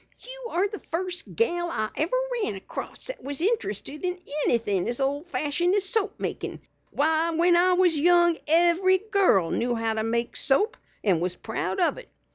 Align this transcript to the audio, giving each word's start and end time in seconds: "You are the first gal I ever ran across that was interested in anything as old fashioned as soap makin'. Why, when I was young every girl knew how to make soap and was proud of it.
"You 0.25 0.47
are 0.53 0.67
the 0.67 0.79
first 0.79 1.35
gal 1.35 1.69
I 1.69 1.87
ever 1.95 2.15
ran 2.41 2.55
across 2.55 3.05
that 3.05 3.23
was 3.23 3.39
interested 3.39 4.03
in 4.03 4.19
anything 4.45 4.89
as 4.89 4.99
old 4.99 5.27
fashioned 5.27 5.75
as 5.75 5.83
soap 5.85 6.19
makin'. 6.19 6.59
Why, 6.89 7.29
when 7.29 7.55
I 7.55 7.73
was 7.73 7.95
young 7.99 8.35
every 8.47 8.97
girl 8.97 9.51
knew 9.51 9.75
how 9.75 9.93
to 9.93 10.03
make 10.03 10.35
soap 10.35 10.75
and 11.03 11.21
was 11.21 11.35
proud 11.35 11.79
of 11.79 11.99
it. 11.99 12.09